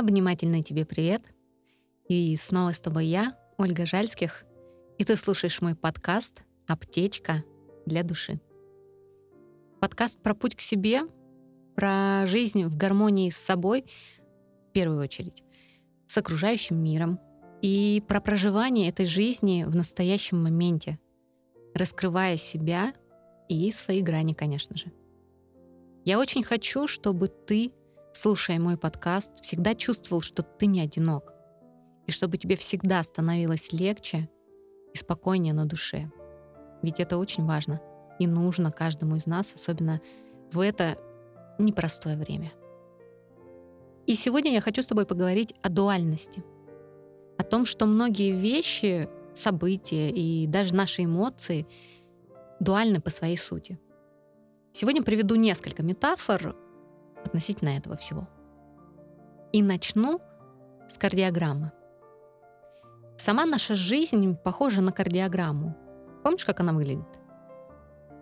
Обнимательный 0.00 0.62
тебе 0.62 0.86
привет. 0.86 1.20
И 2.08 2.34
снова 2.36 2.72
с 2.72 2.80
тобой 2.80 3.04
я, 3.04 3.32
Ольга 3.58 3.84
Жальских, 3.84 4.46
и 4.96 5.04
ты 5.04 5.14
слушаешь 5.14 5.60
мой 5.60 5.74
подкаст 5.74 6.40
«Аптечка 6.66 7.44
для 7.84 8.02
души». 8.02 8.40
Подкаст 9.78 10.18
про 10.22 10.34
путь 10.34 10.56
к 10.56 10.62
себе, 10.62 11.02
про 11.76 12.24
жизнь 12.26 12.64
в 12.64 12.78
гармонии 12.78 13.28
с 13.28 13.36
собой, 13.36 13.84
в 14.70 14.72
первую 14.72 15.02
очередь, 15.02 15.44
с 16.06 16.16
окружающим 16.16 16.82
миром, 16.82 17.20
и 17.60 18.02
про 18.08 18.22
проживание 18.22 18.88
этой 18.88 19.04
жизни 19.04 19.64
в 19.64 19.76
настоящем 19.76 20.42
моменте, 20.42 20.98
раскрывая 21.74 22.38
себя 22.38 22.94
и 23.50 23.70
свои 23.70 24.00
грани, 24.00 24.32
конечно 24.32 24.78
же. 24.78 24.86
Я 26.06 26.18
очень 26.18 26.42
хочу, 26.42 26.86
чтобы 26.86 27.28
ты, 27.28 27.68
слушая 28.12 28.58
мой 28.58 28.76
подкаст, 28.76 29.42
всегда 29.42 29.74
чувствовал, 29.74 30.22
что 30.22 30.42
ты 30.42 30.66
не 30.66 30.80
одинок, 30.80 31.32
и 32.06 32.12
чтобы 32.12 32.38
тебе 32.38 32.56
всегда 32.56 33.02
становилось 33.02 33.72
легче 33.72 34.28
и 34.92 34.98
спокойнее 34.98 35.54
на 35.54 35.66
душе. 35.66 36.10
Ведь 36.82 37.00
это 37.00 37.18
очень 37.18 37.44
важно 37.44 37.80
и 38.18 38.26
нужно 38.26 38.70
каждому 38.70 39.16
из 39.16 39.26
нас, 39.26 39.52
особенно 39.54 40.00
в 40.52 40.60
это 40.60 40.98
непростое 41.58 42.16
время. 42.16 42.52
И 44.06 44.14
сегодня 44.14 44.52
я 44.52 44.60
хочу 44.60 44.82
с 44.82 44.86
тобой 44.86 45.06
поговорить 45.06 45.54
о 45.62 45.68
дуальности. 45.68 46.42
О 47.38 47.42
том, 47.42 47.64
что 47.64 47.86
многие 47.86 48.32
вещи, 48.32 49.08
события 49.34 50.10
и 50.10 50.46
даже 50.46 50.74
наши 50.74 51.04
эмоции 51.04 51.66
дуальны 52.58 53.00
по 53.00 53.10
своей 53.10 53.38
сути— 53.38 53.78
Сегодня 54.72 55.02
приведу 55.02 55.34
несколько 55.34 55.82
метафор 55.82 56.54
относительно 57.24 57.70
этого 57.70 57.96
всего. 57.96 58.28
И 59.52 59.62
начну 59.62 60.20
с 60.88 60.96
кардиограммы. 60.98 61.72
Сама 63.18 63.44
наша 63.44 63.76
жизнь 63.76 64.36
похожа 64.36 64.80
на 64.80 64.92
кардиограмму. 64.92 65.76
Помнишь, 66.22 66.44
как 66.44 66.60
она 66.60 66.72
выглядит? 66.72 67.06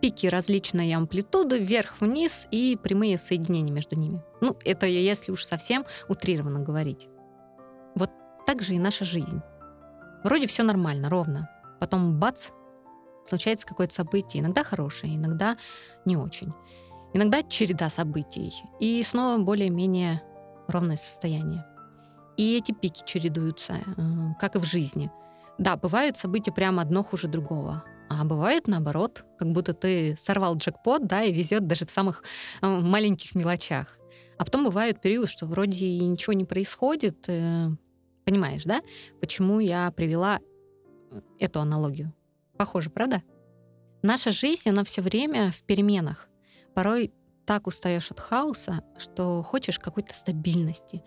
Пики 0.01 0.27
различной 0.27 0.93
амплитуды, 0.93 1.59
вверх-вниз 1.59 2.47
и 2.51 2.79
прямые 2.81 3.19
соединения 3.19 3.73
между 3.73 3.97
ними. 3.97 4.23
Ну, 4.41 4.57
это 4.65 4.87
если 4.87 5.33
уж 5.33 5.45
совсем 5.45 5.85
утрированно 6.09 6.61
говорить. 6.61 7.09
Вот 7.95 8.11
так 8.47 8.63
же 8.63 8.75
и 8.75 8.79
наша 8.79 9.05
жизнь. 9.05 9.41
Вроде 10.25 10.47
все 10.47 10.63
нормально, 10.63 11.09
ровно. 11.09 11.49
Потом 11.81 12.19
бац, 12.19 12.49
случается 13.25 13.67
какое-то 13.67 13.95
событие, 13.95 14.43
иногда 14.43 14.65
хорошее, 14.65 15.17
иногда 15.17 15.57
не 16.05 16.17
очень. 16.17 16.53
Иногда 17.15 17.43
череда 17.43 17.89
событий, 17.91 18.53
и 18.81 19.03
снова 19.03 19.39
более-менее 19.43 20.23
ровное 20.69 20.97
состояние. 20.97 21.65
И 22.37 22.57
эти 22.57 22.73
пики 22.73 23.03
чередуются, 23.05 23.75
э, 23.75 24.03
как 24.39 24.57
и 24.57 24.59
в 24.59 24.65
жизни. 24.65 25.11
Да, 25.59 25.77
бывают 25.77 26.17
события 26.17 26.53
прямо 26.53 26.83
одно 26.83 27.03
хуже 27.03 27.27
другого. 27.27 27.83
А 28.09 28.25
бывает 28.25 28.69
наоборот, 28.69 29.25
как 29.39 29.51
будто 29.53 29.73
ты 29.73 30.17
сорвал 30.17 30.57
джекпот, 30.57 31.07
да, 31.07 31.25
и 31.25 31.33
везет 31.33 31.67
даже 31.67 31.85
в 31.85 31.91
самых 31.91 32.23
э, 32.63 32.67
маленьких 32.67 33.35
мелочах. 33.35 33.99
А 34.39 34.45
потом 34.45 34.65
бывает 34.65 35.01
период, 35.01 35.29
что 35.29 35.47
вроде 35.47 35.85
и 35.85 36.05
ничего 36.05 36.33
не 36.33 36.45
происходит. 36.45 37.29
Э, 37.29 37.69
понимаешь, 38.25 38.65
да? 38.65 38.83
Почему 39.21 39.59
я 39.59 39.91
привела 39.91 40.39
эту 41.41 41.61
аналогию? 41.61 42.15
Похоже, 42.57 42.91
правда? 42.91 43.23
Наша 44.03 44.31
жизнь, 44.31 44.69
она 44.69 44.85
все 44.85 45.03
время 45.03 45.51
в 45.51 45.65
переменах. 45.65 46.29
Порой 46.79 47.13
так 47.45 47.67
устаешь 47.67 48.13
от 48.13 48.21
хаоса, 48.21 48.85
что 48.99 49.43
хочешь 49.43 49.81
какой-то 49.81 50.15
стабильности. 50.15 51.03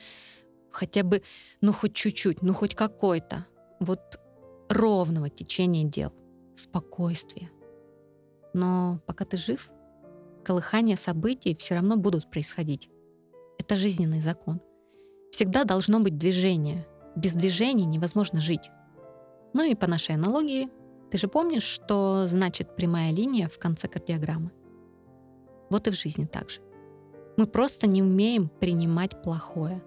Хотя 0.69 1.01
бы, 1.01 1.23
ну 1.61 1.71
хоть 1.71 1.93
чуть-чуть, 1.95 2.41
ну 2.41 2.53
хоть 2.53 2.75
какой-то. 2.75 3.45
Вот 3.79 4.19
ровного 4.67 5.29
течения 5.29 5.85
дел, 5.85 6.13
спокойствия. 6.57 7.51
Но 8.53 8.99
пока 9.07 9.23
ты 9.23 9.37
жив, 9.37 9.71
колыхания 10.43 10.97
событий 10.97 11.55
все 11.55 11.75
равно 11.75 11.95
будут 11.95 12.29
происходить. 12.29 12.89
Это 13.57 13.77
жизненный 13.77 14.19
закон. 14.19 14.59
Всегда 15.31 15.63
должно 15.63 16.01
быть 16.01 16.17
движение. 16.17 16.85
Без 17.15 17.31
движения 17.31 17.85
невозможно 17.85 18.41
жить. 18.41 18.69
Ну 19.53 19.63
и 19.63 19.73
по 19.73 19.87
нашей 19.87 20.15
аналогии, 20.15 20.67
ты 21.11 21.17
же 21.17 21.29
помнишь, 21.29 21.63
что 21.63 22.27
значит 22.27 22.75
прямая 22.75 23.13
линия 23.13 23.47
в 23.47 23.57
конце 23.57 23.87
кардиограммы? 23.87 24.51
Вот 25.71 25.87
и 25.87 25.91
в 25.91 25.95
жизни 25.95 26.25
так 26.25 26.51
же. 26.51 26.59
Мы 27.37 27.47
просто 27.47 27.87
не 27.87 28.03
умеем 28.03 28.49
принимать 28.49 29.23
плохое. 29.23 29.81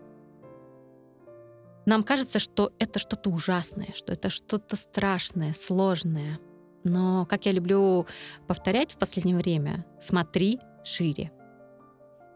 Нам 1.84 2.02
кажется, 2.02 2.38
что 2.38 2.72
это 2.78 2.98
что-то 2.98 3.28
ужасное, 3.28 3.90
что 3.94 4.12
это 4.14 4.30
что-то 4.30 4.76
страшное, 4.76 5.52
сложное. 5.52 6.40
Но, 6.84 7.26
как 7.26 7.44
я 7.44 7.52
люблю 7.52 8.06
повторять 8.46 8.92
в 8.92 8.98
последнее 8.98 9.36
время, 9.36 9.84
смотри 10.00 10.58
шире. 10.84 11.30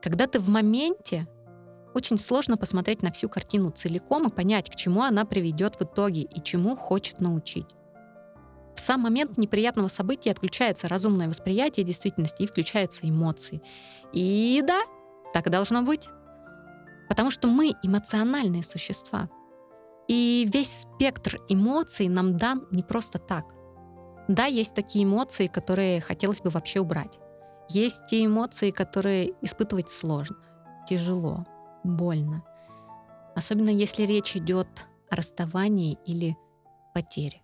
Когда 0.03 0.27
ты 0.27 0.41
в 0.41 0.51
моменте, 0.51 1.27
очень 1.95 2.19
сложно 2.19 2.59
посмотреть 2.59 3.03
на 3.03 3.11
всю 3.11 3.31
картину 3.31 3.71
целиком 3.71 4.29
и 4.29 4.31
понять, 4.31 4.71
к 4.71 4.77
чему 4.77 5.03
она 5.03 5.25
приведет 5.25 5.77
в 5.77 5.83
итоге 5.85 6.21
и 6.21 6.43
чему 6.43 6.77
хочет 6.77 7.19
научить. 7.19 7.78
В 8.79 8.81
сам 8.81 9.01
момент 9.01 9.37
неприятного 9.37 9.89
события 9.89 10.31
отключается 10.31 10.87
разумное 10.87 11.29
восприятие 11.29 11.85
действительности 11.85 12.45
и 12.45 12.47
включаются 12.47 13.09
эмоции. 13.09 13.61
И 14.13 14.63
да, 14.65 14.81
так 15.35 15.49
и 15.49 15.51
должно 15.51 15.83
быть. 15.83 16.09
Потому 17.09 17.33
что 17.33 17.49
мы 17.49 17.73
эмоциональные 17.83 18.63
существа. 18.63 19.29
И 20.07 20.49
весь 20.55 20.83
спектр 20.83 21.41
эмоций 21.49 22.07
нам 22.09 22.37
дан 22.37 22.69
не 22.71 22.85
просто 22.85 23.19
так. 23.19 23.47
Да, 24.29 24.45
есть 24.45 24.77
такие 24.77 25.05
эмоции, 25.05 25.49
которые 25.49 26.01
хотелось 26.01 26.41
бы 26.41 26.51
вообще 26.51 26.79
убрать. 26.79 27.19
Есть 27.71 28.07
те 28.09 28.25
эмоции, 28.25 28.71
которые 28.71 29.33
испытывать 29.43 29.91
сложно, 29.91 30.37
тяжело, 30.89 31.45
больно. 31.83 32.45
Особенно 33.35 33.71
если 33.71 34.05
речь 34.05 34.37
идет 34.37 34.69
о 35.11 35.17
расставании 35.17 35.99
или 36.07 36.37
потере 36.95 37.43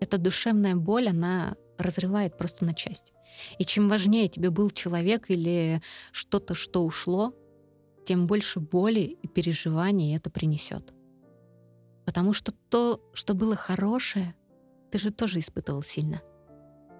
эта 0.00 0.18
душевная 0.18 0.76
боль, 0.76 1.08
она 1.08 1.56
разрывает 1.78 2.36
просто 2.36 2.64
на 2.64 2.74
части. 2.74 3.12
И 3.58 3.64
чем 3.64 3.88
важнее 3.88 4.28
тебе 4.28 4.50
был 4.50 4.70
человек 4.70 5.30
или 5.30 5.80
что-то, 6.12 6.54
что 6.54 6.84
ушло, 6.84 7.34
тем 8.04 8.26
больше 8.26 8.60
боли 8.60 9.18
и 9.22 9.28
переживаний 9.28 10.16
это 10.16 10.30
принесет. 10.30 10.92
Потому 12.04 12.32
что 12.32 12.52
то, 12.70 13.02
что 13.12 13.34
было 13.34 13.54
хорошее, 13.54 14.34
ты 14.90 14.98
же 14.98 15.10
тоже 15.10 15.40
испытывал 15.40 15.82
сильно. 15.82 16.22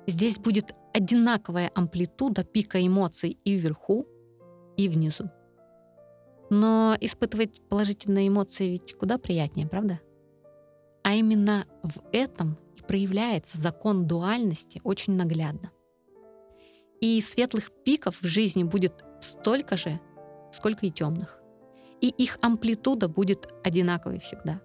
Здесь 0.07 0.39
будет 0.39 0.75
одинаковая 0.95 1.71
амплитуда 1.75 2.45
пика 2.45 2.85
эмоций 2.87 3.39
и 3.45 3.55
вверху, 3.57 4.07
и 4.77 4.89
внизу. 4.89 5.31
Но 6.51 6.97
испытывать 7.01 7.61
положительные 7.69 8.29
эмоции 8.29 8.69
ведь 8.69 8.95
куда 8.95 9.19
приятнее, 9.19 9.67
правда? 9.67 10.01
А 11.03 11.15
именно 11.15 11.67
в 11.83 12.01
этом 12.13 12.59
проявляется 12.89 13.59
закон 13.59 14.07
дуальности 14.07 14.81
очень 14.83 15.13
наглядно. 15.13 15.71
И 17.01 17.21
светлых 17.21 17.71
пиков 17.85 18.21
в 18.21 18.27
жизни 18.27 18.65
будет 18.65 19.05
столько 19.21 19.77
же, 19.77 20.01
сколько 20.51 20.87
и 20.87 20.91
темных. 20.91 21.39
И 22.01 22.09
их 22.09 22.39
амплитуда 22.43 23.09
будет 23.09 23.53
одинаковой 23.63 24.19
всегда. 24.19 24.61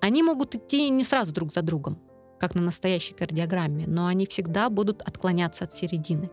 Они 0.00 0.22
могут 0.22 0.54
идти 0.54 0.88
не 0.90 1.02
сразу 1.02 1.32
друг 1.32 1.52
за 1.52 1.62
другом, 1.62 1.98
как 2.38 2.54
на 2.54 2.62
настоящей 2.62 3.14
кардиограмме, 3.14 3.86
но 3.88 4.06
они 4.06 4.26
всегда 4.26 4.70
будут 4.70 5.02
отклоняться 5.02 5.64
от 5.64 5.74
середины. 5.74 6.30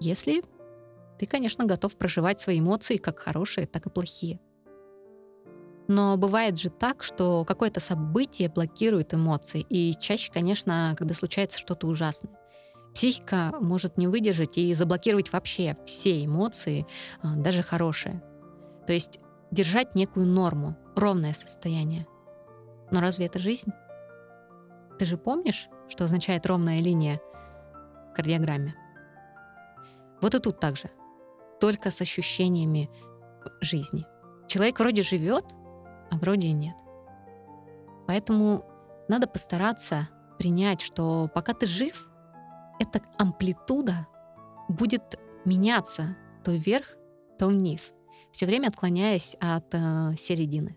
Если 0.00 0.42
ты, 1.20 1.26
конечно, 1.26 1.64
готов 1.64 1.96
проживать 1.96 2.40
свои 2.40 2.58
эмоции 2.58 2.96
как 2.96 3.20
хорошие, 3.20 3.68
так 3.68 3.86
и 3.86 3.90
плохие– 3.90 4.40
но 5.92 6.16
бывает 6.16 6.58
же 6.58 6.70
так, 6.70 7.02
что 7.02 7.44
какое-то 7.44 7.78
событие 7.78 8.48
блокирует 8.48 9.12
эмоции. 9.12 9.60
И 9.68 9.94
чаще, 10.00 10.32
конечно, 10.32 10.94
когда 10.96 11.12
случается 11.12 11.58
что-то 11.58 11.86
ужасное. 11.86 12.32
Психика 12.94 13.52
может 13.60 13.98
не 13.98 14.06
выдержать 14.06 14.56
и 14.56 14.72
заблокировать 14.72 15.32
вообще 15.32 15.76
все 15.84 16.24
эмоции, 16.24 16.86
а, 17.22 17.36
даже 17.36 17.62
хорошие. 17.62 18.22
То 18.86 18.94
есть 18.94 19.20
держать 19.50 19.94
некую 19.94 20.26
норму, 20.26 20.76
ровное 20.96 21.34
состояние. 21.34 22.06
Но 22.90 23.00
разве 23.00 23.26
это 23.26 23.38
жизнь? 23.38 23.70
Ты 24.98 25.04
же 25.04 25.18
помнишь, 25.18 25.68
что 25.88 26.04
означает 26.04 26.46
ровная 26.46 26.80
линия 26.80 27.20
в 28.10 28.14
кардиограмме? 28.14 28.74
Вот 30.22 30.34
и 30.34 30.38
тут 30.38 30.58
также. 30.58 30.90
Только 31.60 31.90
с 31.90 32.00
ощущениями 32.00 32.88
жизни. 33.60 34.06
Человек 34.48 34.78
вроде 34.78 35.02
живет, 35.02 35.44
а 36.12 36.16
вроде 36.18 36.48
и 36.48 36.52
нет. 36.52 36.76
Поэтому 38.06 38.66
надо 39.08 39.26
постараться 39.26 40.10
принять, 40.38 40.82
что 40.82 41.30
пока 41.34 41.54
ты 41.54 41.66
жив, 41.66 42.06
эта 42.78 43.00
амплитуда 43.16 44.06
будет 44.68 45.18
меняться 45.46 46.16
то 46.44 46.52
вверх, 46.52 46.96
то 47.38 47.46
вниз. 47.46 47.94
все 48.30 48.46
время 48.46 48.68
отклоняясь 48.68 49.36
от 49.40 49.74
э, 49.74 50.14
середины. 50.18 50.76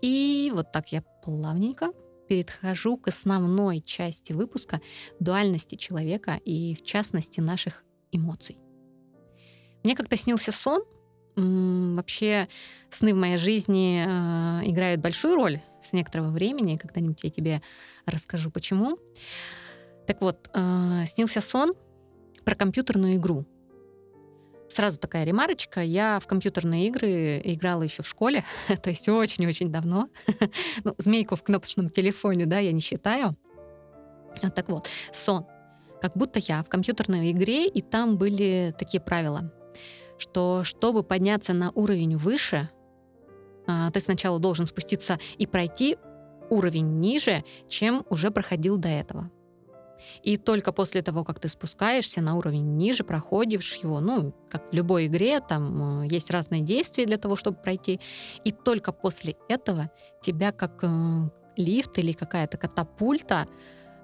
И 0.00 0.50
вот 0.54 0.72
так 0.72 0.90
я 0.92 1.02
плавненько 1.22 1.92
перехожу 2.28 2.96
к 2.96 3.08
основной 3.08 3.80
части 3.80 4.32
выпуска 4.32 4.80
дуальности 5.20 5.74
человека 5.74 6.40
и, 6.44 6.74
в 6.74 6.82
частности, 6.82 7.40
наших 7.40 7.84
эмоций. 8.12 8.58
Мне 9.82 9.94
как-то 9.94 10.16
снился 10.16 10.52
сон. 10.52 10.84
Вообще 11.36 12.48
сны 12.90 13.12
в 13.12 13.16
моей 13.16 13.38
жизни 13.38 14.04
э, 14.06 14.68
играют 14.68 15.00
большую 15.00 15.34
роль 15.34 15.60
с 15.82 15.92
некоторого 15.92 16.28
времени. 16.28 16.76
Когда-нибудь 16.76 17.24
я 17.24 17.30
тебе 17.30 17.62
расскажу, 18.06 18.50
почему. 18.50 18.98
Так 20.06 20.20
вот, 20.20 20.48
э, 20.54 21.04
снился 21.08 21.40
сон 21.40 21.74
про 22.44 22.54
компьютерную 22.54 23.16
игру. 23.16 23.46
Сразу 24.68 24.98
такая 24.98 25.24
ремарочка. 25.24 25.80
Я 25.82 26.20
в 26.20 26.26
компьютерные 26.26 26.86
игры 26.86 27.40
играла 27.44 27.82
еще 27.82 28.02
в 28.02 28.08
школе, 28.08 28.44
то 28.82 28.90
есть 28.90 29.08
очень-очень 29.08 29.70
давно. 29.70 30.08
ну, 30.84 30.94
змейку 30.98 31.36
в 31.36 31.42
кнопочном 31.42 31.90
телефоне, 31.90 32.46
да, 32.46 32.58
я 32.58 32.72
не 32.72 32.80
считаю. 32.80 33.36
А, 34.42 34.50
так 34.50 34.68
вот, 34.68 34.88
сон. 35.12 35.46
Как 36.00 36.16
будто 36.16 36.38
я 36.38 36.62
в 36.62 36.68
компьютерной 36.68 37.30
игре, 37.30 37.66
и 37.66 37.80
там 37.80 38.18
были 38.18 38.74
такие 38.78 39.00
правила, 39.00 39.52
что 40.18 40.64
чтобы 40.64 41.02
подняться 41.02 41.52
на 41.52 41.70
уровень 41.72 42.16
выше, 42.16 42.70
а, 43.66 43.90
ты 43.90 44.00
сначала 44.00 44.38
должен 44.38 44.66
спуститься 44.66 45.18
и 45.38 45.46
пройти 45.46 45.96
уровень 46.50 47.00
ниже, 47.00 47.44
чем 47.68 48.04
уже 48.10 48.30
проходил 48.30 48.76
до 48.76 48.88
этого. 48.88 49.30
И 50.22 50.36
только 50.36 50.72
после 50.72 51.02
того, 51.02 51.24
как 51.24 51.40
ты 51.40 51.48
спускаешься 51.48 52.20
на 52.20 52.36
уровень 52.36 52.76
ниже, 52.76 53.04
проходишь 53.04 53.76
его, 53.76 54.00
ну, 54.00 54.34
как 54.50 54.70
в 54.70 54.74
любой 54.74 55.06
игре, 55.06 55.40
там 55.40 56.02
э, 56.02 56.08
есть 56.08 56.30
разные 56.30 56.60
действия 56.60 57.06
для 57.06 57.16
того, 57.16 57.36
чтобы 57.36 57.56
пройти, 57.56 58.00
и 58.44 58.52
только 58.52 58.92
после 58.92 59.36
этого 59.48 59.90
тебя 60.22 60.52
как 60.52 60.80
э, 60.82 61.30
лифт 61.56 61.98
или 61.98 62.12
какая-то 62.12 62.58
катапульта, 62.58 63.46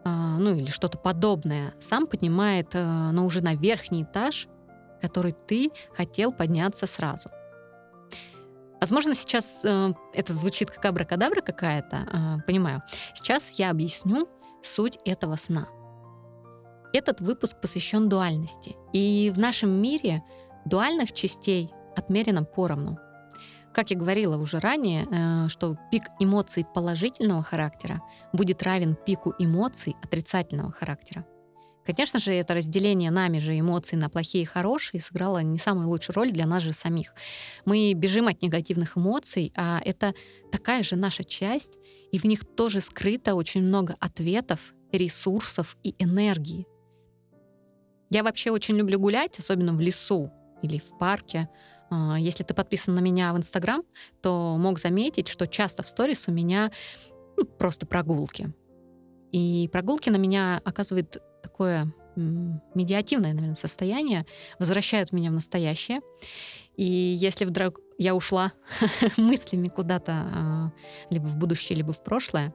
э, 0.05 0.09
ну 0.09 0.55
или 0.55 0.71
что-то 0.71 0.99
подобное, 0.99 1.75
сам 1.81 2.06
поднимает 2.06 2.69
э, 2.75 2.83
на 2.83 3.25
уже 3.25 3.43
на 3.43 3.55
верхний 3.55 4.05
этаж, 4.05 4.49
который 5.00 5.35
ты 5.47 5.70
хотел 5.94 6.32
подняться 6.32 6.87
сразу. 6.87 7.31
Возможно, 8.81 9.14
сейчас 9.14 9.62
э, 9.64 9.93
это 10.14 10.32
звучит 10.32 10.70
как 10.70 10.85
абракадабра 10.87 11.43
какая-то, 11.43 11.97
э, 11.97 12.47
понимаю. 12.47 12.82
Сейчас 13.14 13.50
я 13.58 13.70
объясню 13.70 14.26
суть 14.62 14.99
этого 15.05 15.37
сна. 15.37 15.69
Этот 16.94 17.20
выпуск 17.20 17.61
посвящен 17.61 18.08
дуальности. 18.08 18.76
И 18.93 19.31
в 19.35 19.38
нашем 19.38 19.70
мире 19.70 20.23
дуальных 20.64 21.12
частей 21.12 21.70
отмерено 21.94 22.43
поровну. 22.43 22.99
Как 23.75 23.91
я 23.91 23.96
говорила 23.96 24.37
уже 24.37 24.58
ранее, 24.58 25.06
э, 25.11 25.49
что 25.49 25.76
пик 25.91 26.05
эмоций 26.19 26.67
положительного 26.75 27.43
характера 27.43 28.00
будет 28.32 28.62
равен 28.62 28.96
пику 28.96 29.35
эмоций 29.38 29.94
отрицательного 30.03 30.73
характера. 30.73 31.26
Конечно 31.91 32.21
же, 32.21 32.31
это 32.31 32.55
разделение 32.55 33.11
нами 33.11 33.41
же 33.41 33.59
эмоций 33.59 33.99
на 33.99 34.09
плохие 34.09 34.45
и 34.45 34.47
хорошие 34.47 35.01
сыграло 35.01 35.39
не 35.43 35.59
самую 35.59 35.89
лучшую 35.89 36.15
роль 36.15 36.31
для 36.31 36.47
нас 36.47 36.63
же 36.63 36.73
самих. 36.73 37.13
Мы 37.65 37.95
бежим 37.95 38.29
от 38.29 38.43
негативных 38.43 38.97
эмоций, 38.97 39.53
а 39.57 39.81
это 39.85 40.15
такая 40.53 40.85
же 40.85 40.95
наша 40.95 41.25
часть, 41.25 41.79
и 42.13 42.21
в 42.21 42.25
них 42.27 42.45
тоже 42.57 42.81
скрыто 42.81 43.35
очень 43.35 43.63
много 43.63 43.97
ответов, 43.99 44.73
ресурсов 44.93 45.77
и 45.83 45.97
энергии. 45.99 46.65
Я 48.09 48.23
вообще 48.23 48.53
очень 48.53 48.77
люблю 48.77 49.01
гулять, 49.01 49.41
особенно 49.41 49.73
в 49.73 49.81
лесу 49.81 50.31
или 50.63 50.79
в 50.79 50.97
парке. 50.97 51.49
А, 51.91 52.21
если 52.21 52.45
ты 52.45 52.55
подписан 52.55 52.95
на 52.95 53.01
меня 53.01 53.33
в 53.33 53.37
Инстаграм, 53.37 53.83
то 54.23 54.57
мог 54.57 54.79
заметить, 54.79 55.27
что 55.27 55.49
часто 55.49 55.83
в 55.83 55.89
сторис 55.89 56.29
у 56.29 56.31
меня 56.31 56.71
ну, 57.37 57.45
просто 57.45 57.85
прогулки. 57.85 58.55
И 59.33 59.69
прогулки 59.73 60.09
на 60.09 60.19
меня 60.19 60.61
оказывают 60.65 61.21
такое 61.43 61.93
медиативное, 62.17 63.33
наверное, 63.33 63.55
состояние, 63.55 64.27
возвращают 64.59 65.13
меня 65.13 65.31
в 65.31 65.35
настоящее. 65.35 66.01
И 66.77 66.85
если 66.85 67.45
вдруг 67.45 67.81
я 67.99 68.15
ушла 68.15 68.53
мыслями 69.17 69.69
куда-то 69.69 70.13
а, 70.13 70.73
либо 71.11 71.27
в 71.27 71.37
будущее, 71.37 71.77
либо 71.77 71.93
в 71.93 72.03
прошлое, 72.03 72.55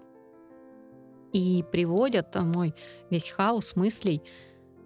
и 1.34 1.64
приводят 1.72 2.36
мой 2.36 2.74
весь 3.10 3.30
хаос 3.30 3.76
мыслей 3.76 4.22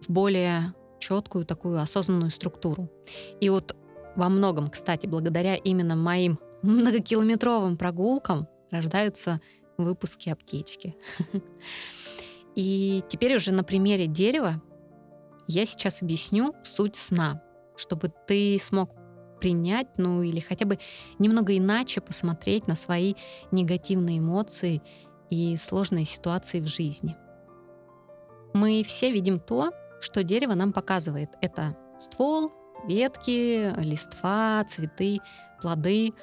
в 0.01 0.09
более 0.09 0.73
четкую 0.99 1.45
такую 1.45 1.79
осознанную 1.79 2.31
структуру. 2.31 2.89
И 3.39 3.49
вот 3.49 3.75
во 4.15 4.29
многом, 4.29 4.67
кстати, 4.69 5.07
благодаря 5.07 5.55
именно 5.55 5.95
моим 5.95 6.39
многокилометровым 6.61 7.77
прогулкам 7.77 8.47
рождаются 8.71 9.39
выпуски 9.77 10.29
аптечки. 10.29 10.95
И 12.55 13.03
теперь 13.09 13.35
уже 13.35 13.51
на 13.53 13.63
примере 13.63 14.07
дерева 14.07 14.61
я 15.47 15.65
сейчас 15.65 16.01
объясню 16.01 16.53
суть 16.63 16.95
сна, 16.95 17.41
чтобы 17.75 18.11
ты 18.27 18.59
смог 18.59 18.91
принять, 19.39 19.87
ну 19.97 20.21
или 20.21 20.39
хотя 20.39 20.65
бы 20.65 20.77
немного 21.17 21.57
иначе 21.57 22.01
посмотреть 22.01 22.67
на 22.67 22.75
свои 22.75 23.15
негативные 23.51 24.19
эмоции 24.19 24.81
и 25.29 25.57
сложные 25.57 26.05
ситуации 26.05 26.59
в 26.59 26.67
жизни. 26.67 27.15
Мы 28.53 28.83
все 28.85 29.11
видим 29.11 29.39
то, 29.39 29.71
что 30.01 30.23
дерево 30.23 30.53
нам 30.53 30.73
показывает. 30.73 31.29
Это 31.41 31.77
ствол, 31.99 32.51
ветки, 32.87 33.73
листва, 33.79 34.63
цветы, 34.67 35.19
плоды, 35.61 36.13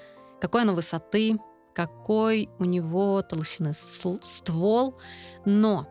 какой 0.40 0.62
оно 0.62 0.74
высоты, 0.74 1.38
какой 1.74 2.48
у 2.58 2.64
него 2.64 3.22
толщины 3.22 3.72
ствол, 3.74 4.98
но 5.44 5.86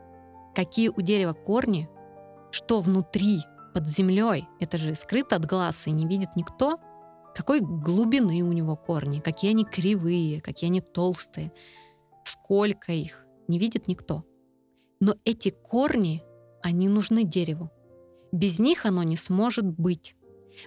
какие 0.55 0.89
у 0.89 1.01
дерева 1.01 1.33
корни, 1.33 1.89
что 2.51 2.79
внутри, 2.79 3.41
под 3.73 3.87
землей, 3.87 4.47
это 4.59 4.77
же 4.77 4.95
скрыто 4.95 5.35
от 5.35 5.45
глаз 5.45 5.85
и 5.87 5.91
не 5.91 6.07
видит 6.07 6.29
никто, 6.35 6.79
какой 7.35 7.59
глубины 7.59 8.41
у 8.41 8.53
него 8.53 8.77
корни, 8.77 9.19
какие 9.19 9.51
они 9.51 9.65
кривые, 9.65 10.41
какие 10.41 10.69
они 10.69 10.79
толстые, 10.79 11.51
сколько 12.23 12.93
их, 12.93 13.25
не 13.49 13.59
видит 13.59 13.87
никто. 13.87 14.23
Но 15.01 15.15
эти 15.25 15.49
корни, 15.49 16.23
они 16.63 16.87
нужны 16.87 17.25
дереву. 17.25 17.69
Без 18.31 18.57
них 18.57 18.85
оно 18.85 19.03
не 19.03 19.17
сможет 19.17 19.65
быть. 19.65 20.15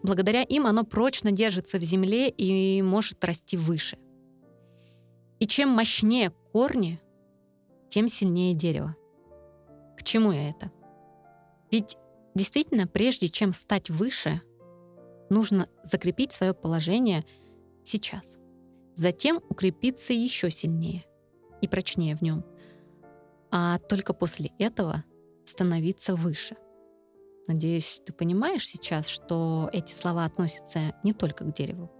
Благодаря 0.02 0.42
им 0.42 0.66
оно 0.66 0.84
прочно 0.84 1.32
держится 1.32 1.78
в 1.78 1.82
земле 1.82 2.28
и 2.28 2.82
может 2.82 3.24
расти 3.24 3.56
выше. 3.56 3.96
И 5.40 5.46
чем 5.46 5.70
мощнее 5.70 6.30
корни, 6.52 7.00
тем 7.88 8.08
сильнее 8.08 8.52
дерево. 8.52 8.94
Чему 10.08 10.32
я 10.32 10.48
это? 10.48 10.72
Ведь 11.70 11.98
действительно, 12.34 12.86
прежде 12.86 13.28
чем 13.28 13.52
стать 13.52 13.90
выше, 13.90 14.40
нужно 15.28 15.68
закрепить 15.84 16.32
свое 16.32 16.54
положение 16.54 17.26
сейчас. 17.84 18.38
Затем 18.94 19.42
укрепиться 19.50 20.14
еще 20.14 20.50
сильнее 20.50 21.04
и 21.60 21.68
прочнее 21.68 22.16
в 22.16 22.22
нем. 22.22 22.42
А 23.50 23.78
только 23.80 24.14
после 24.14 24.50
этого 24.58 25.04
становиться 25.44 26.16
выше– 26.16 26.56
Надеюсь, 27.46 28.02
ты 28.04 28.12
понимаешь 28.12 28.66
сейчас, 28.66 29.08
что 29.08 29.70
эти 29.72 29.90
слова 29.92 30.26
относятся 30.26 30.94
не 31.02 31.14
только 31.14 31.44
к 31.44 31.54
дереву. 31.54 31.90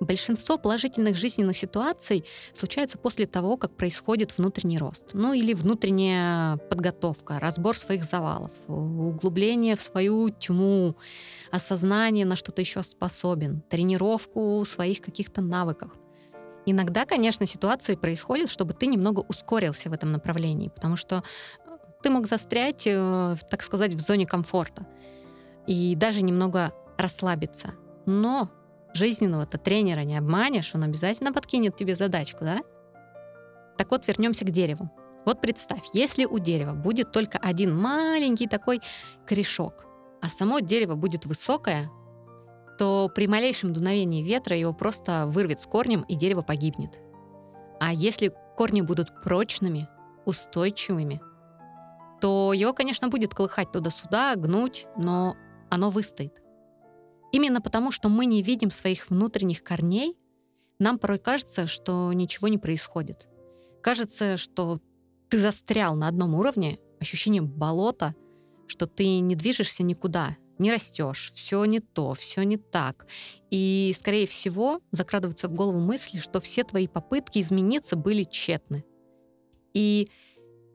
Большинство 0.00 0.58
положительных 0.58 1.16
жизненных 1.16 1.56
ситуаций 1.56 2.24
случается 2.52 2.98
после 2.98 3.26
того, 3.26 3.56
как 3.56 3.76
происходит 3.76 4.36
внутренний 4.38 4.78
рост. 4.78 5.10
Ну 5.12 5.32
или 5.32 5.54
внутренняя 5.54 6.56
подготовка, 6.56 7.40
разбор 7.40 7.76
своих 7.76 8.04
завалов, 8.04 8.52
углубление 8.68 9.74
в 9.74 9.80
свою 9.80 10.30
тьму, 10.30 10.96
осознание, 11.50 12.24
на 12.26 12.36
что 12.36 12.52
ты 12.52 12.62
еще 12.62 12.82
способен, 12.82 13.62
тренировку 13.68 14.64
своих 14.64 15.00
каких-то 15.00 15.40
навыков. 15.40 15.90
Иногда, 16.64 17.04
конечно, 17.04 17.46
ситуации 17.46 17.96
происходят, 17.96 18.50
чтобы 18.50 18.74
ты 18.74 18.86
немного 18.86 19.20
ускорился 19.26 19.88
в 19.88 19.92
этом 19.92 20.12
направлении, 20.12 20.68
потому 20.68 20.96
что 20.96 21.24
ты 22.02 22.10
мог 22.10 22.26
застрять, 22.26 22.82
э, 22.86 23.36
так 23.50 23.62
сказать, 23.62 23.94
в 23.94 24.00
зоне 24.00 24.26
комфорта 24.26 24.86
и 25.66 25.94
даже 25.96 26.22
немного 26.22 26.72
расслабиться. 26.96 27.74
Но 28.06 28.50
жизненного-то 28.94 29.58
тренера 29.58 30.00
не 30.00 30.16
обманешь, 30.16 30.74
он 30.74 30.82
обязательно 30.82 31.32
подкинет 31.32 31.76
тебе 31.76 31.94
задачку, 31.94 32.44
да? 32.44 32.60
Так 33.76 33.90
вот, 33.90 34.06
вернемся 34.08 34.44
к 34.44 34.50
дереву. 34.50 34.90
Вот 35.24 35.40
представь, 35.40 35.82
если 35.92 36.24
у 36.24 36.38
дерева 36.38 36.72
будет 36.72 37.12
только 37.12 37.38
один 37.38 37.76
маленький 37.76 38.46
такой 38.46 38.80
корешок, 39.26 39.84
а 40.22 40.28
само 40.28 40.60
дерево 40.60 40.94
будет 40.94 41.26
высокое, 41.26 41.90
то 42.78 43.10
при 43.14 43.26
малейшем 43.26 43.72
дуновении 43.72 44.22
ветра 44.22 44.56
его 44.56 44.72
просто 44.72 45.26
вырвет 45.26 45.60
с 45.60 45.66
корнем, 45.66 46.02
и 46.02 46.14
дерево 46.14 46.42
погибнет. 46.42 46.98
А 47.80 47.92
если 47.92 48.32
корни 48.56 48.80
будут 48.80 49.22
прочными, 49.22 49.88
устойчивыми, 50.24 51.20
то 52.20 52.52
его, 52.52 52.72
конечно, 52.72 53.08
будет 53.08 53.34
колыхать 53.34 53.70
туда-сюда, 53.70 54.34
гнуть, 54.36 54.86
но 54.96 55.36
оно 55.70 55.90
выстоит. 55.90 56.40
Именно 57.32 57.60
потому, 57.60 57.90
что 57.90 58.08
мы 58.08 58.26
не 58.26 58.42
видим 58.42 58.70
своих 58.70 59.10
внутренних 59.10 59.62
корней, 59.62 60.16
нам 60.78 60.98
порой 60.98 61.18
кажется, 61.18 61.66
что 61.66 62.12
ничего 62.12 62.48
не 62.48 62.58
происходит. 62.58 63.28
Кажется, 63.82 64.36
что 64.36 64.80
ты 65.28 65.38
застрял 65.38 65.94
на 65.94 66.08
одном 66.08 66.34
уровне, 66.34 66.78
ощущение 67.00 67.42
болота, 67.42 68.14
что 68.66 68.86
ты 68.86 69.20
не 69.20 69.34
движешься 69.34 69.82
никуда, 69.82 70.36
не 70.58 70.70
растешь, 70.72 71.32
все 71.34 71.64
не 71.64 71.80
то, 71.80 72.14
все 72.14 72.42
не 72.42 72.56
так. 72.56 73.06
И, 73.50 73.94
скорее 73.98 74.26
всего, 74.26 74.80
закрадываются 74.90 75.48
в 75.48 75.54
голову 75.54 75.78
мысли, 75.78 76.18
что 76.20 76.40
все 76.40 76.64
твои 76.64 76.88
попытки 76.88 77.40
измениться 77.40 77.96
были 77.96 78.24
тщетны. 78.24 78.84
И 79.74 80.10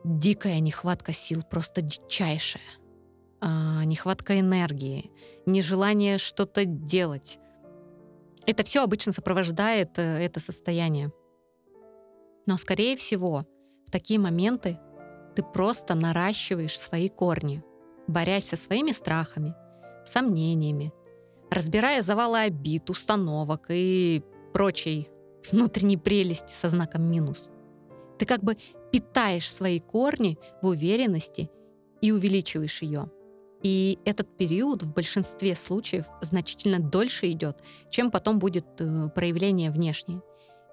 дикая 0.04 0.60
нехватка 0.60 1.14
сил, 1.14 1.44
просто 1.44 1.82
дичайшая. 1.82 2.64
А, 3.46 3.84
нехватка 3.84 4.40
энергии, 4.40 5.12
нежелание 5.46 6.18
что-то 6.18 6.64
делать. 6.64 7.40
Это 8.46 8.64
все 8.64 8.82
обычно 8.82 9.12
сопровождает 9.12 10.00
э, 10.00 10.02
это 10.02 10.40
состояние. 10.40 11.12
Но, 12.46 12.56
скорее 12.58 12.96
всего, 12.96 13.44
в 13.86 13.92
такие 13.92 14.18
моменты 14.18 14.80
ты 15.36 15.44
просто 15.44 15.94
наращиваешь 15.94 16.80
свои 16.80 17.10
корни, 17.10 17.62
борясь 18.08 18.48
со 18.48 18.56
своими 18.56 18.92
страхами, 18.92 19.54
сомнениями, 20.06 20.94
разбирая 21.52 22.02
завалы 22.02 22.44
обид, 22.44 22.90
установок 22.90 23.66
и 23.68 24.24
прочей 24.54 25.10
внутренней 25.52 25.98
прелести 25.98 26.54
со 26.54 26.70
знаком 26.70 27.12
минус. 27.12 27.50
Ты 28.18 28.26
как 28.26 28.42
бы 28.42 28.56
питаешь 28.94 29.52
свои 29.52 29.82
корни 29.82 30.40
в 30.62 30.68
уверенности 30.68 31.52
и 32.00 32.14
увеличиваешь 32.14 32.82
ее. 32.82 33.12
И 33.64 33.98
этот 34.06 34.38
период 34.38 34.84
в 34.84 34.94
большинстве 34.94 35.56
случаев 35.56 36.06
значительно 36.22 36.80
дольше 36.80 37.32
идет, 37.32 37.58
чем 37.90 38.12
потом 38.12 38.40
будет 38.40 38.66
э, 38.80 39.10
проявление 39.16 39.72
внешнее. 39.72 40.22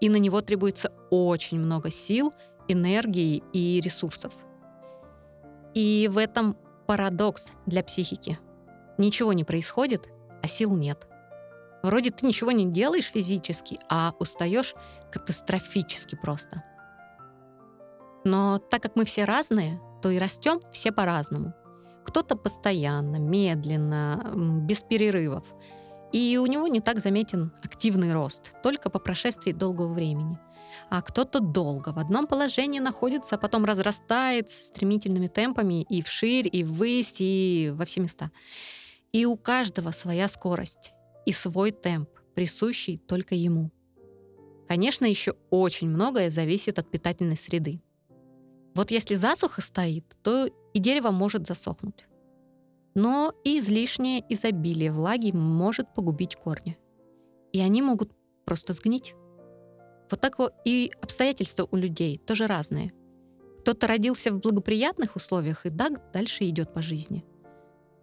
И 0.00 0.08
на 0.08 0.16
него 0.16 0.40
требуется 0.40 0.92
очень 1.10 1.60
много 1.60 1.90
сил, 1.90 2.32
энергии 2.68 3.42
и 3.52 3.80
ресурсов. 3.80 4.34
И 5.74 6.08
в 6.10 6.18
этом 6.18 6.56
парадокс 6.86 7.46
для 7.66 7.84
психики– 7.84 8.38
ничего 9.00 9.32
не 9.32 9.44
происходит, 9.44 10.08
а 10.42 10.46
сил 10.46 10.76
нет. 10.76 11.08
Вроде 11.82 12.10
ты 12.10 12.26
ничего 12.26 12.52
не 12.52 12.66
делаешь 12.66 13.06
физически, 13.06 13.80
а 13.88 14.14
устаешь 14.20 14.74
катастрофически 15.10 16.16
просто. 16.20 16.62
Но 18.24 18.58
так 18.58 18.82
как 18.82 18.96
мы 18.96 19.04
все 19.04 19.24
разные, 19.24 19.80
то 20.02 20.10
и 20.10 20.18
растем 20.18 20.60
все 20.72 20.92
по-разному. 20.92 21.54
Кто-то 22.04 22.36
постоянно, 22.36 23.16
медленно, 23.16 24.32
без 24.66 24.82
перерывов. 24.82 25.44
И 26.12 26.38
у 26.42 26.46
него 26.46 26.66
не 26.66 26.80
так 26.80 26.98
заметен 26.98 27.52
активный 27.62 28.12
рост, 28.12 28.52
только 28.62 28.90
по 28.90 28.98
прошествии 28.98 29.52
долгого 29.52 29.92
времени. 29.92 30.38
А 30.88 31.02
кто-то 31.02 31.40
долго 31.40 31.92
в 31.92 31.98
одном 31.98 32.26
положении 32.26 32.80
находится, 32.80 33.36
а 33.36 33.38
потом 33.38 33.64
разрастается 33.64 34.64
стремительными 34.64 35.26
темпами 35.26 35.82
и 35.82 36.02
вширь, 36.02 36.48
и 36.50 36.64
ввысь, 36.64 37.16
и 37.18 37.72
во 37.74 37.84
все 37.84 38.00
места. 38.00 38.30
И 39.12 39.24
у 39.26 39.36
каждого 39.36 39.90
своя 39.90 40.28
скорость 40.28 40.92
и 41.26 41.32
свой 41.32 41.70
темп, 41.70 42.08
присущий 42.34 42.98
только 42.98 43.34
ему. 43.34 43.70
Конечно, 44.68 45.04
еще 45.04 45.34
очень 45.50 45.88
многое 45.88 46.30
зависит 46.30 46.78
от 46.78 46.90
питательной 46.90 47.36
среды. 47.36 47.82
Вот 48.74 48.92
если 48.92 49.16
засуха 49.16 49.60
стоит, 49.60 50.16
то 50.22 50.48
и 50.74 50.78
дерево 50.78 51.10
может 51.10 51.46
засохнуть. 51.46 52.06
Но 52.94 53.32
и 53.44 53.58
излишнее 53.58 54.24
изобилие 54.28 54.92
влаги 54.92 55.30
может 55.32 55.94
погубить 55.94 56.36
корни. 56.36 56.78
И 57.52 57.60
они 57.60 57.82
могут 57.82 58.10
просто 58.44 58.72
сгнить. 58.72 59.14
Вот 60.10 60.20
так 60.20 60.38
вот 60.38 60.52
и 60.64 60.90
обстоятельства 61.00 61.68
у 61.70 61.76
людей 61.76 62.18
тоже 62.18 62.46
разные. 62.46 62.92
Кто-то 63.60 63.86
родился 63.86 64.32
в 64.32 64.40
благоприятных 64.40 65.16
условиях 65.16 65.66
и 65.66 65.70
так 65.70 66.12
дальше 66.12 66.44
идет 66.48 66.72
по 66.72 66.82
жизни 66.82 67.24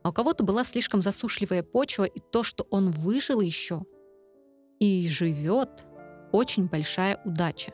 а 0.08 0.10
у 0.10 0.14
кого-то 0.14 0.46
была 0.46 0.64
слишком 0.64 1.02
засушливая 1.02 1.64
почва, 1.64 2.06
и 2.06 2.22
то, 2.22 2.42
что 2.42 2.66
он 2.70 2.92
выжил 2.92 3.42
еще 3.42 3.84
и 4.80 5.06
живет, 5.10 5.84
очень 6.32 6.68
большая 6.68 7.20
удача. 7.26 7.74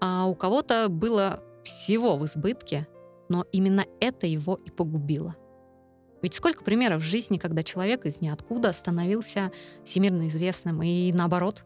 А 0.00 0.28
у 0.28 0.36
кого-то 0.36 0.86
было 0.88 1.42
всего 1.64 2.16
в 2.16 2.24
избытке, 2.24 2.86
но 3.34 3.44
именно 3.50 3.84
это 3.98 4.28
его 4.28 4.54
и 4.54 4.70
погубило. 4.70 5.34
Ведь 6.22 6.34
сколько 6.34 6.62
примеров 6.62 7.02
в 7.02 7.04
жизни, 7.04 7.36
когда 7.36 7.64
человек 7.64 8.06
из 8.06 8.20
ниоткуда 8.20 8.72
становился 8.72 9.50
всемирно 9.84 10.28
известным, 10.28 10.80
и 10.84 11.12
наоборот, 11.12 11.64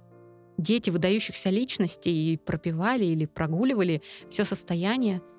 дети 0.56 0.88
выдающихся 0.88 1.50
личностей 1.50 2.38
пропивали 2.38 3.04
или 3.04 3.26
прогуливали 3.26 4.00
все 4.30 4.44
состояние– 4.44 5.20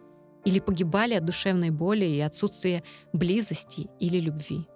или 0.45 0.59
погибали 0.59 1.15
от 1.15 1.25
душевной 1.25 1.69
боли 1.69 2.05
и 2.05 2.19
отсутствия 2.21 2.81
близости 3.11 3.89
или 3.99 4.19
любви. 4.19 4.69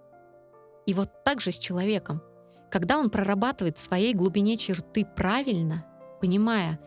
И 0.86 0.94
вот 0.94 1.24
так 1.24 1.40
же 1.40 1.52
с 1.52 1.58
человеком. 1.58 2.22
Когда 2.70 2.98
он 2.98 3.10
прорабатывает 3.10 3.78
в 3.78 3.82
своей 3.82 4.14
глубине 4.14 4.58
черты 4.58 5.06
правильно, 5.06 5.86
понимая, 6.20 6.80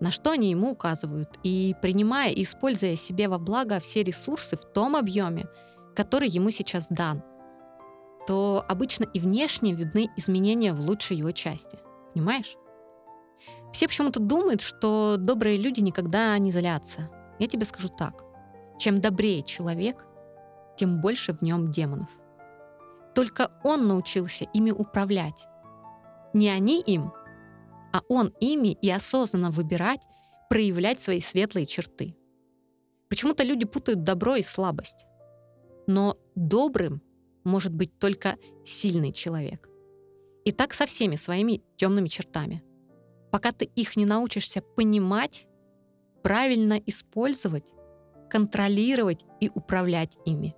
на 0.00 0.10
что 0.10 0.32
они 0.32 0.50
ему 0.50 0.72
указывают, 0.72 1.38
и 1.42 1.76
принимая 1.82 2.30
и 2.30 2.42
используя 2.42 2.96
себе 2.96 3.28
во 3.28 3.38
благо 3.38 3.78
все 3.80 4.02
ресурсы 4.02 4.56
в 4.56 4.64
том 4.64 4.96
объеме, 4.96 5.46
который 5.94 6.28
ему 6.28 6.50
сейчас 6.50 6.86
дан, 6.88 7.22
то 8.26 8.64
обычно 8.68 9.04
и 9.04 9.20
внешне 9.20 9.74
видны 9.74 10.08
изменения 10.16 10.72
в 10.72 10.80
лучшей 10.80 11.18
его 11.18 11.32
части. 11.32 11.78
Понимаешь? 12.14 12.56
Все 13.72 13.86
почему-то 13.86 14.20
думают, 14.20 14.62
что 14.62 15.16
добрые 15.18 15.56
люди 15.56 15.80
никогда 15.80 16.36
не 16.38 16.50
злятся, 16.50 17.08
я 17.38 17.46
тебе 17.46 17.64
скажу 17.64 17.88
так. 17.88 18.24
Чем 18.78 18.98
добрее 18.98 19.42
человек, 19.42 20.06
тем 20.76 21.00
больше 21.00 21.34
в 21.34 21.42
нем 21.42 21.70
демонов. 21.70 22.08
Только 23.14 23.50
он 23.62 23.86
научился 23.86 24.44
ими 24.54 24.70
управлять. 24.70 25.46
Не 26.32 26.48
они 26.48 26.80
им, 26.80 27.12
а 27.92 28.02
он 28.08 28.32
ими 28.40 28.76
и 28.80 28.90
осознанно 28.90 29.50
выбирать, 29.50 30.00
проявлять 30.48 31.00
свои 31.00 31.20
светлые 31.20 31.66
черты. 31.66 32.16
Почему-то 33.08 33.42
люди 33.42 33.64
путают 33.64 34.02
добро 34.02 34.36
и 34.36 34.42
слабость. 34.42 35.04
Но 35.86 36.16
добрым 36.34 37.02
может 37.44 37.74
быть 37.74 37.98
только 37.98 38.36
сильный 38.64 39.12
человек. 39.12 39.68
И 40.44 40.52
так 40.52 40.72
со 40.72 40.86
всеми 40.86 41.16
своими 41.16 41.62
темными 41.76 42.08
чертами. 42.08 42.62
Пока 43.30 43.52
ты 43.52 43.64
их 43.64 43.96
не 43.96 44.06
научишься 44.06 44.62
понимать 44.62 45.46
правильно 46.22 46.80
использовать, 46.86 47.72
контролировать 48.28 49.24
и 49.40 49.50
управлять 49.54 50.18
ими. 50.24 50.54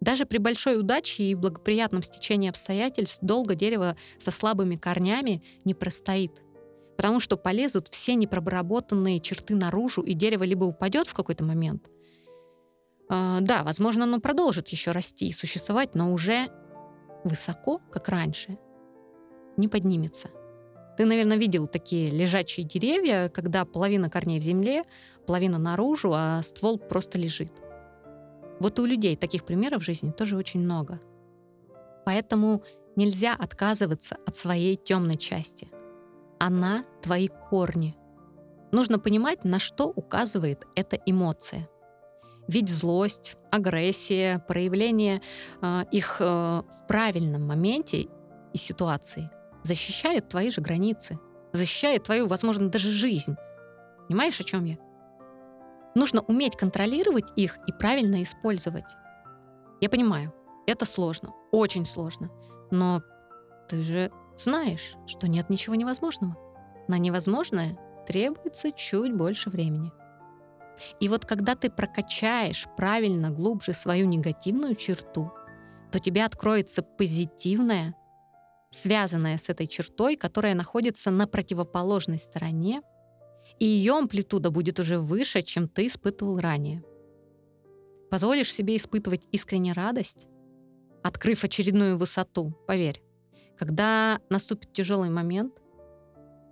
Даже 0.00 0.26
при 0.26 0.38
большой 0.38 0.78
удаче 0.78 1.24
и 1.24 1.34
благоприятном 1.34 2.02
стечении 2.02 2.50
обстоятельств 2.50 3.18
долго 3.22 3.54
дерево 3.54 3.96
со 4.18 4.30
слабыми 4.30 4.76
корнями 4.76 5.42
не 5.64 5.74
простоит, 5.74 6.42
потому 6.96 7.20
что 7.20 7.36
полезут 7.36 7.88
все 7.88 8.14
непроработанные 8.14 9.20
черты 9.20 9.54
наружу, 9.54 10.02
и 10.02 10.12
дерево 10.14 10.44
либо 10.44 10.64
упадет 10.64 11.06
в 11.06 11.14
какой-то 11.14 11.44
момент. 11.44 11.88
Э, 13.10 13.38
да, 13.40 13.62
возможно, 13.64 14.04
оно 14.04 14.20
продолжит 14.20 14.68
еще 14.68 14.90
расти 14.90 15.28
и 15.28 15.32
существовать, 15.32 15.94
но 15.94 16.12
уже 16.12 16.48
высоко, 17.24 17.80
как 17.90 18.08
раньше, 18.08 18.58
не 19.56 19.68
поднимется. 19.68 20.28
Ты, 20.96 21.04
наверное, 21.04 21.36
видел 21.36 21.66
такие 21.66 22.10
лежачие 22.10 22.66
деревья, 22.66 23.28
когда 23.28 23.64
половина 23.64 24.08
корней 24.08 24.40
в 24.40 24.42
земле, 24.42 24.82
половина 25.26 25.58
наружу, 25.58 26.12
а 26.14 26.42
ствол 26.42 26.78
просто 26.78 27.18
лежит. 27.18 27.52
Вот 28.60 28.78
у 28.78 28.86
людей 28.86 29.16
таких 29.16 29.44
примеров 29.44 29.82
в 29.82 29.84
жизни 29.84 30.10
тоже 30.10 30.36
очень 30.36 30.60
много. 30.60 31.00
Поэтому 32.04 32.62
нельзя 32.96 33.34
отказываться 33.34 34.16
от 34.26 34.36
своей 34.36 34.76
темной 34.76 35.16
части. 35.16 35.68
Она— 36.38 36.82
твои 37.02 37.28
корни. 37.28 37.96
Нужно 38.72 38.98
понимать, 38.98 39.44
на 39.44 39.58
что 39.58 39.86
указывает 39.86 40.66
эта 40.74 40.96
эмоция. 41.06 41.68
Ведь 42.48 42.68
злость, 42.68 43.36
агрессия, 43.50 44.44
проявление 44.46 45.20
э, 45.60 45.82
их 45.90 46.18
э, 46.20 46.24
в 46.24 46.86
правильном 46.86 47.46
моменте 47.46 48.06
и 48.52 48.58
ситуации 48.58 49.30
защищает 49.64 50.28
твои 50.28 50.50
же 50.50 50.60
границы, 50.60 51.18
защищает 51.52 52.04
твою, 52.04 52.26
возможно, 52.26 52.68
даже 52.68 52.90
жизнь. 52.90 53.36
Понимаешь, 54.06 54.40
о 54.40 54.44
чем 54.44 54.64
я? 54.64 54.78
Нужно 55.96 56.20
уметь 56.20 56.56
контролировать 56.56 57.32
их 57.36 57.58
и 57.66 57.72
правильно 57.72 58.22
использовать. 58.22 58.84
Я 59.80 59.88
понимаю, 59.88 60.34
это 60.66 60.84
сложно, 60.84 61.32
очень 61.52 61.86
сложно, 61.86 62.30
но 62.70 63.00
ты 63.66 63.82
же 63.82 64.10
знаешь, 64.36 64.92
что 65.06 65.26
нет 65.26 65.48
ничего 65.48 65.74
невозможного. 65.74 66.36
На 66.86 66.98
невозможное 66.98 67.78
требуется 68.06 68.72
чуть 68.72 69.14
больше 69.14 69.48
времени. 69.48 69.90
И 71.00 71.08
вот 71.08 71.24
когда 71.24 71.54
ты 71.54 71.70
прокачаешь 71.70 72.66
правильно 72.76 73.30
глубже 73.30 73.72
свою 73.72 74.06
негативную 74.06 74.74
черту, 74.74 75.32
то 75.90 75.98
тебе 75.98 76.26
откроется 76.26 76.82
позитивная, 76.82 77.94
связанная 78.70 79.38
с 79.38 79.48
этой 79.48 79.66
чертой, 79.66 80.16
которая 80.16 80.54
находится 80.54 81.10
на 81.10 81.26
противоположной 81.26 82.18
стороне, 82.18 82.82
и 83.58 83.64
ее 83.64 83.94
амплитуда 83.94 84.50
будет 84.50 84.80
уже 84.80 84.98
выше, 84.98 85.42
чем 85.42 85.68
ты 85.68 85.86
испытывал 85.86 86.38
ранее. 86.38 86.82
Позволишь 88.10 88.52
себе 88.52 88.76
испытывать 88.76 89.26
искренне 89.32 89.72
радость, 89.72 90.26
открыв 91.02 91.44
очередную 91.44 91.96
высоту, 91.96 92.52
поверь. 92.66 93.02
Когда 93.58 94.20
наступит 94.28 94.72
тяжелый 94.72 95.10
момент, 95.10 95.54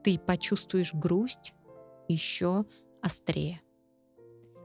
ты 0.02 0.18
почувствуешь 0.18 0.94
грусть 0.94 1.54
еще 2.08 2.64
острее. 3.02 3.60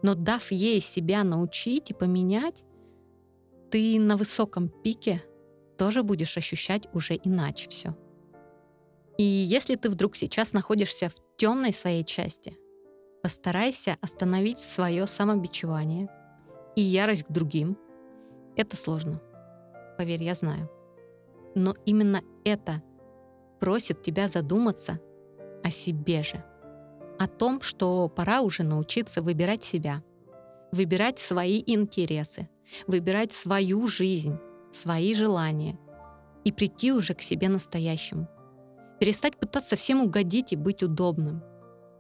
Но 0.01 0.15
дав 0.15 0.51
ей 0.51 0.79
себя 0.79 1.23
научить 1.23 1.91
и 1.91 1.93
поменять, 1.93 2.63
ты 3.69 3.99
на 3.99 4.17
высоком 4.17 4.69
пике 4.69 5.23
тоже 5.77 6.03
будешь 6.03 6.37
ощущать 6.37 6.87
уже 6.93 7.19
иначе 7.21 7.69
все. 7.69 7.95
И 9.17 9.23
если 9.23 9.75
ты 9.75 9.89
вдруг 9.89 10.15
сейчас 10.15 10.53
находишься 10.53 11.09
в 11.09 11.15
темной 11.39 11.71
своей 11.71 12.03
части, 12.03 12.57
постарайся 13.23 13.95
остановить 14.01 14.59
свое 14.59 15.07
самобичевание 15.07 16.09
и 16.75 16.81
ярость 16.81 17.23
к 17.23 17.31
другим. 17.31 17.77
Это 18.57 18.75
сложно. 18.75 19.21
Поверь, 19.97 20.21
я 20.21 20.35
знаю. 20.35 20.69
Но 21.55 21.75
именно 21.85 22.21
это 22.43 22.83
просит 23.61 24.03
тебя 24.03 24.27
задуматься 24.27 24.99
о 25.63 25.71
себе 25.71 26.23
же. 26.23 26.43
О 27.17 27.27
том, 27.27 27.61
что 27.61 28.09
пора 28.09 28.41
уже 28.41 28.63
научиться 28.63 29.21
выбирать 29.21 29.63
себя, 29.63 30.03
выбирать 30.73 31.19
свои 31.19 31.63
интересы, 31.65 32.49
выбирать 32.85 33.31
свою 33.31 33.87
жизнь, 33.87 34.37
свои 34.73 35.13
желания 35.15 35.79
и 36.43 36.51
прийти 36.51 36.91
уже 36.91 37.13
к 37.13 37.21
себе 37.21 37.47
настоящему. 37.47 38.27
Перестать 38.99 39.37
пытаться 39.37 39.75
всем 39.75 40.01
угодить 40.01 40.51
и 40.51 40.57
быть 40.57 40.83
удобным. 40.83 41.41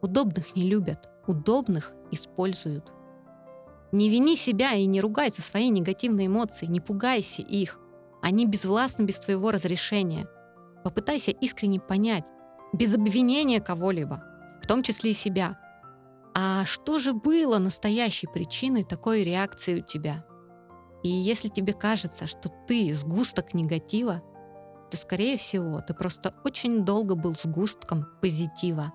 Удобных 0.01 0.55
не 0.55 0.63
любят, 0.69 1.09
удобных 1.27 1.93
используют. 2.11 2.91
Не 3.91 4.09
вини 4.09 4.35
себя 4.35 4.73
и 4.73 4.85
не 4.85 5.01
ругай 5.01 5.29
за 5.29 5.41
свои 5.41 5.69
негативные 5.69 6.27
эмоции, 6.27 6.67
не 6.67 6.79
пугайся 6.79 7.41
их. 7.41 7.79
Они 8.21 8.45
безвластны 8.45 9.03
без 9.03 9.15
твоего 9.15 9.51
разрешения. 9.51 10.27
Попытайся 10.83 11.31
искренне 11.31 11.79
понять, 11.79 12.25
без 12.73 12.93
обвинения 12.93 13.61
кого-либо, 13.61 14.23
в 14.61 14.67
том 14.67 14.83
числе 14.83 15.11
и 15.11 15.15
себя. 15.15 15.57
А 16.35 16.65
что 16.65 16.99
же 16.99 17.13
было 17.13 17.57
настоящей 17.57 18.27
причиной 18.27 18.83
такой 18.83 19.23
реакции 19.23 19.79
у 19.79 19.83
тебя? 19.83 20.25
И 21.03 21.09
если 21.09 21.47
тебе 21.47 21.73
кажется, 21.73 22.27
что 22.27 22.49
ты 22.67 22.93
сгусток 22.93 23.53
негатива, 23.53 24.21
то, 24.89 24.97
скорее 24.97 25.37
всего, 25.37 25.79
ты 25.81 25.93
просто 25.93 26.33
очень 26.43 26.83
долго 26.83 27.15
был 27.15 27.35
сгустком 27.35 28.05
позитива, 28.21 28.93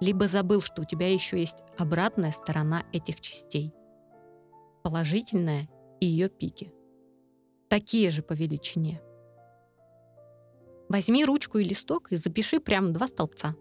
либо 0.00 0.28
забыл, 0.28 0.60
что 0.60 0.82
у 0.82 0.84
тебя 0.84 1.12
еще 1.12 1.38
есть 1.38 1.58
обратная 1.76 2.32
сторона 2.32 2.84
этих 2.92 3.20
частей. 3.20 3.72
Положительная 4.82 5.68
и 6.00 6.06
ее 6.06 6.28
пики. 6.28 6.72
Такие 7.68 8.10
же 8.10 8.22
по 8.22 8.32
величине. 8.32 9.00
Возьми 10.88 11.24
ручку 11.24 11.58
и 11.58 11.64
листок 11.64 12.12
и 12.12 12.16
запиши 12.16 12.60
прям 12.60 12.92
два 12.92 13.08
столбца. 13.08 13.54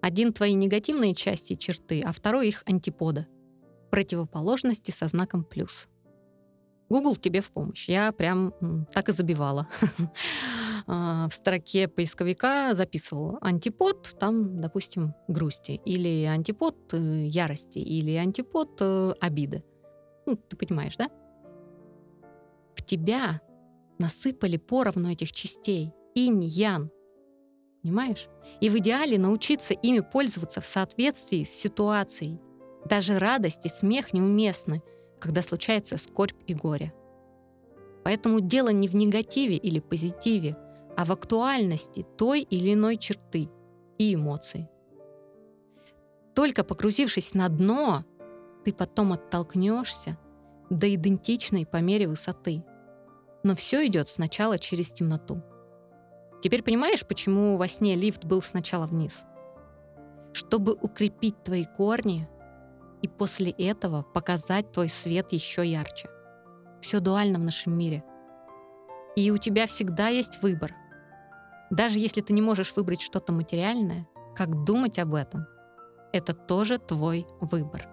Один 0.00 0.32
твои 0.32 0.54
негативные 0.54 1.14
части 1.14 1.52
и 1.54 1.58
черты, 1.58 2.02
а 2.02 2.12
второй 2.12 2.48
их 2.48 2.62
антипода. 2.66 3.26
Противоположности 3.90 4.90
со 4.90 5.06
знаком 5.08 5.44
плюс. 5.44 5.88
Google 6.88 7.16
тебе 7.16 7.40
в 7.40 7.50
помощь. 7.50 7.88
Я 7.88 8.12
прям 8.12 8.86
так 8.92 9.08
и 9.08 9.12
забивала. 9.12 9.68
А, 10.86 11.28
в 11.28 11.34
строке 11.34 11.88
поисковика 11.88 12.74
записывала 12.74 13.38
антипод, 13.40 14.16
там, 14.18 14.60
допустим, 14.60 15.14
грусти, 15.28 15.80
или 15.84 16.24
антипод 16.24 16.76
э, 16.92 17.26
ярости, 17.26 17.78
или 17.78 18.12
антипод 18.16 18.78
э, 18.80 19.14
обиды. 19.20 19.64
Ну, 20.26 20.36
ты 20.36 20.56
понимаешь, 20.56 20.96
да? 20.96 21.08
В 22.74 22.82
тебя 22.84 23.40
насыпали 23.98 24.56
поровну 24.56 25.10
этих 25.10 25.32
частей. 25.32 25.92
Инь, 26.14 26.44
ян. 26.44 26.90
Понимаешь? 27.82 28.28
И 28.60 28.68
в 28.68 28.78
идеале 28.78 29.18
научиться 29.18 29.74
ими 29.74 30.00
пользоваться 30.00 30.60
в 30.60 30.66
соответствии 30.66 31.44
с 31.44 31.50
ситуацией. 31.50 32.40
Даже 32.84 33.18
радость 33.18 33.64
и 33.64 33.68
смех 33.68 34.12
неуместны— 34.12 34.82
когда 35.24 35.40
случается 35.40 35.96
скорбь 35.96 36.36
и 36.46 36.52
горе. 36.52 36.92
Поэтому 38.04 38.40
дело 38.40 38.68
не 38.68 38.88
в 38.88 38.94
негативе 38.94 39.56
или 39.56 39.80
позитиве, 39.80 40.54
а 40.96 41.04
в 41.04 41.12
актуальности 41.12 42.06
той 42.16 42.42
или 42.42 42.74
иной 42.74 42.96
черты 42.96 43.48
и 43.98 44.14
эмоций. 44.14 44.68
Только 46.34 46.64
погрузившись 46.64 47.34
на 47.34 47.48
дно, 47.48 48.04
ты 48.64 48.72
потом 48.72 49.12
оттолкнешься 49.12 50.18
до 50.70 50.92
идентичной 50.92 51.66
по 51.66 51.78
мере 51.78 52.08
высоты. 52.08 52.64
Но 53.42 53.54
все 53.54 53.86
идет 53.86 54.08
сначала 54.08 54.58
через 54.58 54.90
темноту. 54.90 55.42
Теперь 56.42 56.62
понимаешь, 56.62 57.06
почему 57.06 57.56
во 57.56 57.68
сне 57.68 57.94
лифт 57.94 58.24
был 58.24 58.42
сначала 58.42 58.86
вниз? 58.86 59.22
Чтобы 60.32 60.72
укрепить 60.74 61.42
твои 61.44 61.64
корни, 61.64 62.28
и 63.04 63.08
после 63.08 63.50
этого 63.50 64.02
показать 64.02 64.72
твой 64.72 64.88
свет 64.88 65.32
еще 65.32 65.66
ярче. 65.66 66.08
Все 66.80 67.00
дуально 67.00 67.38
в 67.38 67.42
нашем 67.42 67.76
мире. 67.76 68.02
И 69.14 69.30
у 69.30 69.36
тебя 69.36 69.66
всегда 69.66 70.08
есть 70.08 70.40
выбор. 70.40 70.74
Даже 71.70 71.98
если 71.98 72.20
ты 72.20 72.32
не 72.32 72.42
можешь 72.42 72.74
выбрать 72.76 73.00
что-то 73.00 73.32
материальное, 73.32 74.06
как 74.36 74.64
думать 74.64 74.98
об 74.98 75.14
этом, 75.14 75.46
это 76.12 76.34
тоже 76.34 76.78
твой 76.78 77.26
выбор. 77.40 77.88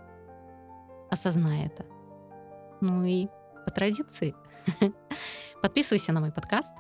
Осознай 1.10 1.66
это. 1.66 1.86
Ну 2.82 3.04
и 3.06 3.28
по 3.66 3.72
традиции, 3.72 4.36
подписывайся 5.62 6.14
на 6.14 6.22
мой 6.22 6.32
подкаст, 6.32 6.74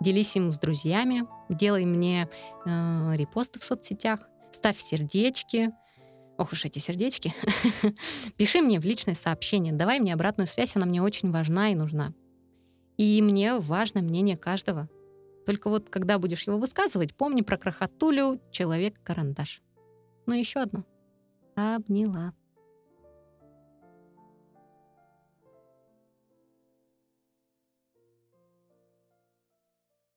делись 0.00 0.36
им 0.36 0.52
с 0.52 0.58
друзьями, 0.58 1.22
делай 1.48 1.84
мне 1.84 2.28
э, 2.64 3.12
репосты 3.14 3.58
в 3.60 3.64
соцсетях, 3.64 4.20
ставь 4.52 4.78
сердечки, 4.78 5.72
Ох 6.38 6.52
уж 6.52 6.64
эти 6.64 6.78
сердечки. 6.78 7.34
Пиши 8.36 8.62
мне 8.62 8.80
в 8.80 8.84
личное 8.84 9.14
сообщение, 9.14 9.72
давай 9.72 10.00
мне 10.00 10.14
обратную 10.14 10.46
связь, 10.46 10.74
она 10.74 10.86
мне 10.86 11.02
очень 11.02 11.30
важна 11.30 11.70
и 11.70 11.74
нужна. 11.74 12.12
И 12.96 13.20
мне 13.22 13.54
важно 13.58 14.02
мнение 14.02 14.36
каждого. 14.36 14.88
Только 15.46 15.68
вот 15.68 15.90
когда 15.90 16.18
будешь 16.18 16.46
его 16.46 16.58
высказывать, 16.58 17.14
помни 17.14 17.42
про 17.42 17.56
крохотулю 17.56 18.40
«Человек-карандаш». 18.50 19.62
Ну 20.26 20.34
еще 20.34 20.60
одно. 20.60 20.84
Обняла. 21.56 22.32